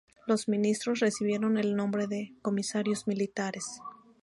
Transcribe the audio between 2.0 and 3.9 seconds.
de "Comisarios Militares".